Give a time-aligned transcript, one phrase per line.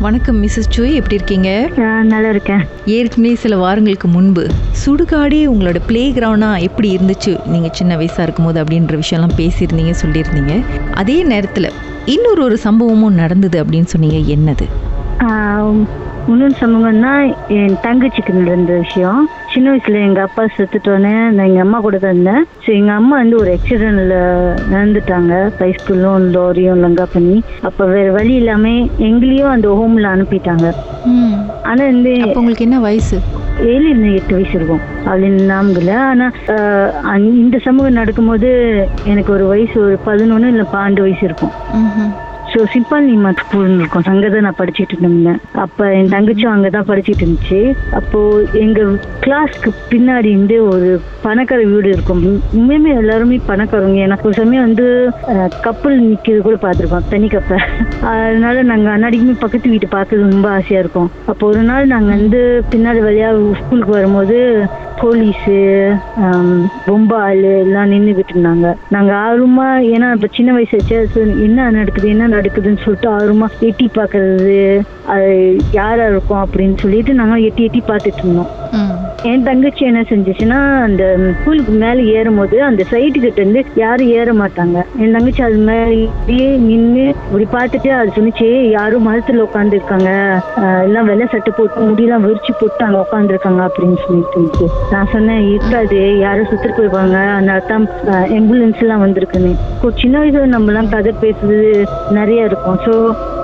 [0.00, 1.68] வணக்கம் மிஸ்ஸஸ் சோய் எப்படி இருக்கீங்க?
[2.02, 2.62] நல்லா இருக்கேன்.
[2.86, 4.46] ஏற்கனவே சில வாரங்களுக்கு முன்பு
[4.86, 7.46] சுடுகாடே உங்களோட பிளே கிரவுண்டா எப்படி இருந்துச்சு?
[7.46, 10.64] நீங்க சின்ன வயசா இருக்கும்போது அப்படின்ற விஷயம்லாம் பேசியிருந்தீங்க சொல்லியிருந்தீங்க.
[10.92, 11.70] அதே நேரத்துல
[12.04, 14.34] இன்னொரு ஒரு சம்பவமும் நடந்தது அப்படின்னு சொன்னீங்க.
[14.36, 14.66] என்னது?
[16.30, 17.12] இன்னொரு சமூகம்னா
[17.48, 19.28] என் தங்கச்சிக்கு நடந்த விஷயம்.
[19.52, 22.46] சின்ன வயசுல எங்க அப்பா செத்துட்டோன்னே நான் எங்க அம்மா கூட தான் இருந்தேன்.
[22.66, 24.16] ஸோ எங்க அம்மா வந்து ஒரு ஆக்சிடென்ட்ல
[24.72, 25.50] நடந்துட்டாங்க.
[25.58, 27.42] பைஸ்கூலும் லோரியும் லங்கா பண்ணி.
[27.62, 30.72] அப்ப வேற வழி இல்லாம எங்களையும் அந்த ஹோம்ல அனுப்பிட்டாங்க.
[31.62, 31.84] ஆனா
[32.20, 33.18] அப்போ உங்களுக்கு என்ன வயசு?
[33.60, 34.80] ஏழு இல்லை எட்டு வயசு இருக்கும்.
[35.06, 38.50] அப்படின்னு நாமங்கல ஆனா ஆஹ், அந்த- இந்த சமூகம் நடக்கும்போது
[39.04, 41.50] எனக்கு ஒரு வயசு ஒரு பதினொன்னு இல்லை பன்னெண்டு வயசு இருக்கும்.
[42.52, 45.38] ஸோ சிம்பால் நீமா ஸ்கூல் இருக்கும் அங்கே தான் நான் படிச்சுட்டு இருந்தேன்.
[45.64, 47.60] அப்போ என் தங்கச்சியும் அங்கே தான் படிச்சுட்டு இருந்துச்சு.
[47.98, 48.20] அப்போ
[48.64, 48.90] எங்கள்
[49.24, 50.88] கிளாஸ்க்கு பின்னாடி இருந்து ஒரு
[51.26, 52.22] பணக்கார வீடு இருக்கும்.
[52.58, 54.86] உண்மையுமே எல்லாருமே பணக்காரங்க ஏன்னா ஒரு சமயம் வந்து
[55.68, 57.64] கப்பல் நிற்கிறது கூட பார்த்துருக்கோம் தனி கப்பல்
[58.12, 61.10] அதனால நாங்கள் அன்னாடிக்குமே பக்கத்து வீட்டு பார்க்கறது ரொம்ப ஆசையாக இருக்கும்.
[61.32, 62.42] அப்போ ஒரு நாள் நாங்கள் வந்து
[62.74, 64.38] பின்னாடி வழியாக ஸ்கூலுக்கு வரும்போது
[65.02, 65.58] போலீஸு
[66.88, 68.66] ரொம்ப எல்லாம் நின்றுக்கிட்டு இருந்தாங்க.
[68.94, 74.58] நாங்கள் ஆர்வமாக ஏன்னா இப்போ சின்ன வயசு வச்சு என்ன நடக்குது என்ன நடக்குதுன்னு சொல்லிட்டு ஆர்வமா எட்டி பார்க்கறது
[75.14, 75.30] அது
[75.72, 78.50] யாரா இருக்கும் அப்படின்னு சொல்லிட்டு நாங்க எட்டி எட்டி பார்த்துட்டு இருந்தோம்.
[79.28, 81.02] என் தங்கச்சி என்ன செஞ்சுச்சுன்னா அந்த
[81.38, 84.76] ஸ்கூலுக்கு மேலே ஏறும்போது அந்த சைடு கிட்ட இருந்து யாரும் ஏற மாட்டாங்க.
[85.02, 90.10] என் தங்கச்சி அது மேலேயே நின்று இப்படி பார்த்துட்டு அது சொன்னிச்சு யாரும் மரத்துல உட்காந்து இருக்காங்க
[90.86, 96.00] எல்லாம் வெள்ளை சட்டை போட்டு முடியெல்லாம் விரிச்சு போட்டு அங்க உட்காந்து இருக்காங்க அப்படின்னு சொல்லிட்டு நான் சொன்னேன் இருக்காது
[96.24, 97.18] யாரும் சுத்திட்டு போயிருப்பாங்க.
[97.36, 97.86] அதனால தான்
[98.38, 99.52] ஆம்புலன்ஸ் எல்லாம் வந்திருக்குன்னு.
[99.74, 101.68] இப்போ சின்ன வயசுல நம்ம எல்லாம் கதை பேசுறது
[102.20, 102.80] நிறைய இருக்கும்.
[102.86, 102.94] ஸோ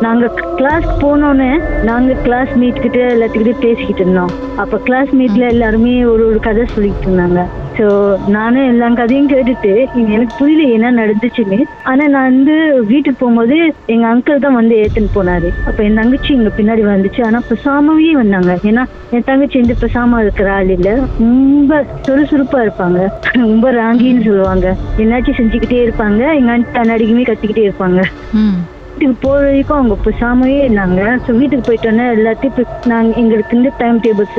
[0.06, 0.27] நாங்க
[0.58, 1.52] கிளாஸ்க்கு போனோன்னே
[1.91, 4.32] நாங்க கிளாஸ் மீட் கிட்ட எல்லாத்துக்கிட்டே பேசிக்கிட்டு இருந்தோம்.
[4.62, 7.41] அப்ப கிளாஸ் மீட்ல எல்லாருமே ஒரு ஒரு கதை சொல்லிட்டு இருந்தாங்க
[7.78, 7.86] ஸோ
[8.27, 9.72] நானும் எல்லா கதையும் கேட்டுட்டு
[10.09, 11.59] எனக்கு புரியல என்ன நடந்துச்சுன்னு.
[11.82, 12.54] ஆனால் நான் வந்து
[12.87, 13.56] வீட்டுக்கு போகும்போது
[13.87, 15.49] எங்கள் அங்கிள் தான் வந்து ஏத்துன்னு போனாரு.
[15.65, 17.21] அப்போ என் தங்கச்சி எங்கள் பின்னாடி வந்துச்சு.
[17.25, 18.55] ஆனால் பிரசாமவே வந்தாங்க.
[18.62, 20.94] ஏன்னா என் தங்கச்சி வந்து பெசாம இருக்கிற ஆள் இல்லை.
[21.19, 23.00] ரொம்ப சுறுசுறுப்பாக இருப்பாங்க.
[23.34, 24.76] ரொம்ப ராங்கின்னு சொல்லுவாங்க.
[24.99, 26.22] என்னாச்சும் செஞ்சுக்கிட்டே இருப்பாங்க.
[26.34, 28.00] எங்கள் அண்ணன் கண்ணாடிக்குமே கத்திக்கிட்டே இருப்பாங்க.
[28.34, 28.56] ம்.
[28.96, 31.00] வீட்டுக்கு போற வரைக்கும் அவங்க பேசாமவே இருந்தாங்க.
[31.24, 32.62] ஸோ வீட்டுக்கு போயிட்டோன்னே எல்லாத்தையும் இப்போ
[32.92, 34.38] நாங்கள் எங்களுக்கு இந்த டைம் டேபிள்ஸ்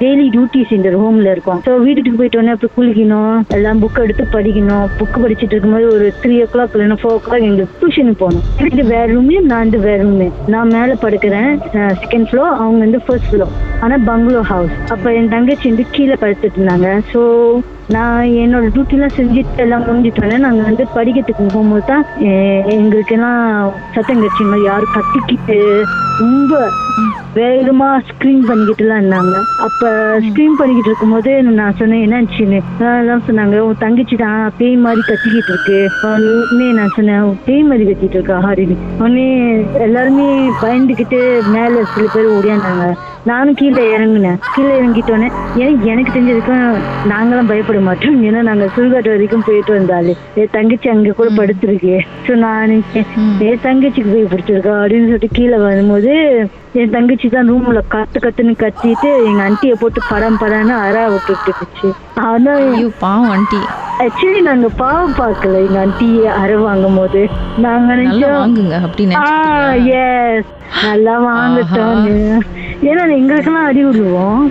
[0.00, 1.60] டெய்லி டியூட்டிஸ் இந்த ஹோம்ல இருக்கும்.
[1.66, 4.84] ஸோ வீட்டுக்கு போயிட்டோன்னே இப்போ குளிக்கணும் எல்லாம் புக் எடுத்து படிக்கணும்.
[4.98, 8.44] புக் படிச்சுட்டு இருக்கும்போது ஒரு த்ரீ ஓ கிளாக் இல்லைன்னா ஃபோர் ஓ கிளாக் எங்களுக்கு டியூஷனுக்கு போகணும்.
[8.72, 11.50] இது வேற ரூமே நான் வந்து வேற ரூமே நான் மேலே படுக்கிறேன்
[12.02, 13.54] செகண்ட் ஃப்ளோர் அவங்க வந்து ஃபர்ஸ்ட் ஃப்ளோர்
[13.86, 16.90] ஆனால் பங்களோ ஹவுஸ் அப்போ என் தங்கச்சி வந்து கீழே படுத்துட்டு இருந்தாங்க.
[17.14, 17.22] ஸோ
[17.88, 22.04] நான் என்னோட டியூட்டிலாம் செஞ்சுட்டு எல்லாம் முடிஞ்சிட்டோன்னே நாங்கள் வந்து படிக்கிறதுக்கு போகும்போது தான்
[22.76, 23.42] எங்களுக்கெல்லாம்
[23.94, 25.58] சத்தம் கட்சி மாதிரி யாரும் கத்திக்கிட்டு
[26.20, 26.52] ரொம்ப
[27.36, 29.34] வேகமா ஸ்க்ரீன் பண்ணிக்கிட்டுலாம் இருந்தாங்க.
[29.66, 29.82] அப்ப
[30.26, 32.58] ஸ்க்ரீன் பண்ணிக்கிட்டு இருக்கும்போது நான் சொன்னேன் என்னாச்சுன்னு
[32.92, 35.78] அதான் சொன்னாங்க உன் தங்கச்சி தான் பேய் மாதிரி கத்திக்கிட்டு இருக்கு.
[36.42, 39.26] உடனே நான் சொன்னேன் "உன் பேய் மாதிரி கத்திட்டு இருக்கா ஹாரினி உடனே
[39.86, 40.28] எல்லாருமே
[40.62, 41.20] பயந்துக்கிட்டு
[41.54, 42.86] மேல சில பேர் ஓடியாந்தாங்க.
[43.26, 44.38] நானும் கீழே இறங்குனேன்.
[44.54, 45.28] கீழே இறங்கிட்டோன்னே
[45.62, 46.64] ஏன் எனக்கு தெரிஞ்சதுக்கும்
[47.12, 48.18] நாங்களாம் பயப்பட மாட்டோம்.
[48.26, 51.94] ஏன்னா நாங்க சுடுகாட்டு வரைக்கும் போயிட்டு வந்தாலே என் தங்கச்சி அங்க கூட படுத்திருக்கு.
[52.26, 52.74] ஸோ நான்
[53.46, 54.74] என் தங்கச்சிக்கு போய் பிடிச்சிருக்கா?
[54.82, 56.12] அப்படின்னு சொல்லிட்டு கீழே வரும்போது
[56.76, 61.88] என் தங்கச்சி தான் ரூம்ல கத்து கத்துன்னு கத்திட்டு எங்க ஆண்டியை போட்டு படம் படம்னு அரா விட்டுட்டு இருந்துச்சு
[62.24, 62.54] ஆனா
[63.00, 63.60] பாவம் ஆண்டி
[64.04, 65.60] ஆக்சுவலி நாங்க பாவம் பார்க்கல.
[65.66, 67.20] எங்க ஆண்டி அரை வாங்கும் போது
[67.58, 69.24] நாங்க நல்லா நினைச்சோம்
[70.00, 70.50] எஸ்
[70.84, 72.04] நல்லா வாங்கிட்டோம்
[72.88, 74.42] ஏன்னா எங்களுக்கெல்லாம் அடி விடுவோம்.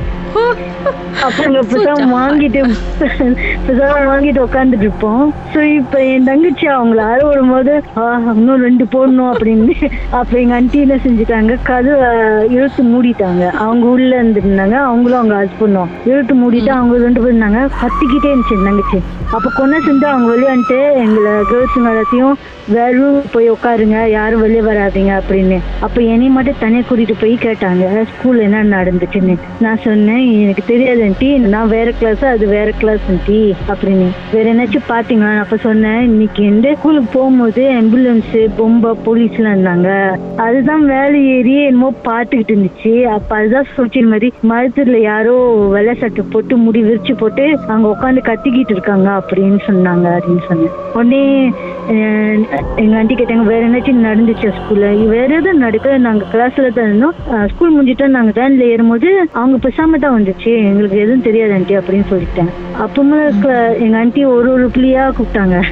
[1.22, 2.59] அப்ப நாங்க இப்பதான் வாங்கிட்டு
[3.68, 5.34] இப்பதான் வாங்கிட்டு உட்காந்துட்டு இருப்போம்.
[5.53, 9.75] சோ இப்ப என் தங்கச்சி அவங்கள அற விடும்போது "ஆஹ், இன்னும் ரெண்டு போடணும் அப்படின்னு.
[10.12, 11.57] அப்ப எங்க ஆண்டி என்ன செஞ்சுட்டாங்க?
[11.63, 12.09] கதவை
[12.50, 13.51] இழுத்து மூடிட்டாங்க.
[13.51, 14.72] அவங்க உள்ள இருந்திருந்தாங்க.
[14.72, 17.69] அவங்களும் அவங்க ஹஸ்பண்டும் இழுத்து மூடிட்டு அவங்க ரெண்டு பேரும் இருந்தாங்க.
[17.81, 19.00] கத்திக்கிட்டே இருந்துச்சு தங்கச்சி.
[19.31, 22.35] அப்ப கொன்ன செஞ்சு அவங்க வெளியே வந்துட்டு எங்களை கேர்ள்ஸ் எல்லாத்தையும்
[22.68, 24.09] வேற room போய் உட்காருங்க.
[24.09, 25.59] யாரும் வெளியே வராதீங்க அப்படின்னு.
[25.79, 28.06] அப்ப என்னை மட்டும் தனியா கூட்டிட்டு போய் கேட்டாங்க.
[28.12, 29.38] ஸ்கூல்ல என்ன நடந்துச்சுன்னு?
[29.59, 33.39] நான் சொன்னேன் எனக்கு தெரியாது ஆண்டி நான் வேற கிளாஸ் அது வேற கிளாஸ் ஆண்டி
[33.72, 34.07] அப்படின்னு.
[34.33, 35.31] வேற என்னாச்சும் பாத்தீங்களா?
[35.36, 39.89] நான் அப்ப சொன்னேன் இன்னைக்கு எந்த ஸ்கூலுக்கு போகும்போது ஆம்புலன்ஸ் பொம்பை போலீஸ் எல்லாம் இருந்தாங்க.
[40.45, 42.94] அதுதான் வேலை ஏறி என்னமோ பாத்துக்கிட்டு இருந்துச்சு.
[43.16, 45.36] அப்ப அதுதான் சொல்லிச்சு மாதிரி மருத்துவத்துல யாரோ
[45.75, 47.45] வெள்ளை சட்டை போட்டு முடி விரிச்சு போட்டு
[47.75, 50.74] அங்க உட்காந்து கத்திக்கிட்டு இருக்காங்க அப்படின்னு சொன்னாங்க அப்படின்னு சொன்னேன்.
[50.98, 51.24] உடனே
[52.83, 57.16] எங்க ஆண்டி கேட்டாங்க வேற என்னாச்சும் நடந்துச்சு ஸ்கூல்ல வேற எதுவும் நடக்க நாங்க கிளாஸ்ல தான் இருந்தோம்.
[57.51, 58.16] ஸ்கூல் முடிஞ்சிட்டோம்.
[58.18, 60.57] நாங்க வேன்ல ஏறும்போது அவங்க பேசாம தான் வந்துச்சு.
[60.57, 62.75] எங்களுக்கு எதுவும் தெரியாது ஆண்டி அப்படின்னு சொல்லிட்டேன்.
[62.77, 63.17] அப்புறமா
[63.79, 65.63] எங்க ஆண்டி ஒரு ஒரு புள்ளியா கூப்பிட்டாங்க.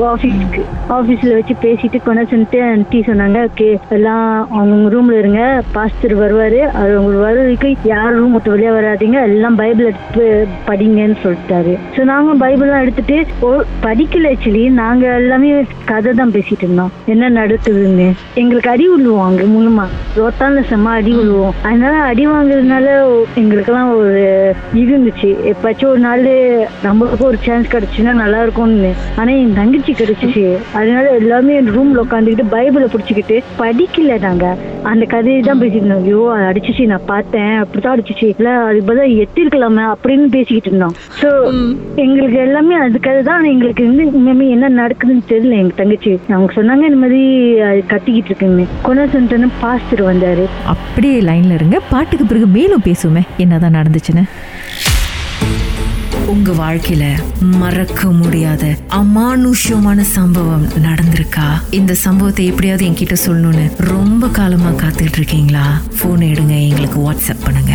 [0.00, 5.62] ஆபீஸ்க்கு ஆபீஸ்ல வச்சு பேசிட்டு கொண்டாச்சுட்டு ஆண்டி சொன்னாங்க ஓகே எல்லாம் அவங்க ரூம்ல இருங்க.
[5.72, 6.58] பாஸ்டர் வருவாரு.
[6.58, 9.22] அவர் உங்களுக்கு வர வரைக்கும் யாரும் ரூம் விட்டு வெளியே வராதீங்க.
[9.22, 11.78] எல்லாம் பைபிள் எடுத்து படிங்கன்னு சொல்லிட்டாரு.
[11.96, 16.92] ஸோ நாங்க பைபிள்லாம் எடுத்துட்டு ஓ- படிக்கல ஆக்சுவலி நாங்க எல்லாமே கதை தான் பேசிட்டு இருந்தோம்.
[17.06, 18.12] என்ன நடக்குதுன்னு.
[18.34, 19.86] எங்களுக்கு அடி விழுவோம் அங்க மூலமா.
[20.16, 24.22] ரோட்டான்ல செம்ம அடி விழுவோம் அதனால அடி வாங்குறதுனால எங்களுக்கு எங்களுக்கெல்லாம் ஒரு
[24.80, 25.30] இது இருந்துச்சு.
[25.50, 26.24] எப்பாச்சும் ஒரு நாள்
[26.86, 28.92] நம்மளுக்கும் ஒரு சான்ஸ் கிடைச்சுன்னா நல்லா இருக்கும்னு.
[29.20, 30.44] ஆனா என் தங்கச்சி கிடைச்சிச்சு.
[30.78, 34.46] அதனால எல்லாமே ரூம்ல உட்காந்துக்கிட்டு பைபிளை பிடிச்சிக்கிட்டு படிக்கல நாங்க.
[34.90, 36.02] அந்த கதையை தான் பேசிட்டு இருந்தோம்.
[36.02, 37.54] ஐயோ அது அடிச்சிச்சு நான் பார்த்தேன்.
[37.62, 38.26] அப்படிதான் அடிச்சிச்சு.
[38.38, 40.94] இல்ல அது பதிலாக எத்திருக்கலாமே அப்படின்னு பேசிக்கிட்டு இருந்தோம்.
[41.20, 41.28] ஸோ
[42.04, 43.50] எங்களுக்கு எல்லாமே அதுக்காக தான்.
[43.54, 46.12] எங்களுக்கு வந்து இனிமே என்ன நடக்குதுன்னு தெரியல எங்க தங்கச்சி.
[46.34, 47.22] அவங்க சொன்னாங்க இந்த மாதிரி
[47.70, 48.66] அது கத்திக்கிட்டு இருக்குன்னு.
[48.82, 50.46] கொண்டாசன் பாஸ்டர் வந்தாரு.
[50.74, 51.76] அப்படியே லைன்ல இருங்க.
[51.90, 53.24] பாட்டுக்கு பிறகு மேலும் பேசுவோமே.
[53.56, 54.24] என்னதான் நடந்துச்சுன்னு?
[56.26, 57.04] உங்க வாழ்க்கையில
[57.40, 61.46] மறக்க முடியாத அமானுஷ்யமான சம்பவம் நடந்திருக்கா?
[61.70, 65.80] இந்த சம்பவத்தை எப்படியாவது என்கிட்ட சொல்லணும்னு ரொம்ப காலமா காத்துட்டு இருக்கீங்களா?
[66.00, 67.74] போன் எடுங்க எங்களுக்கு வாட்ஸ்அப் பண்ணுங்க.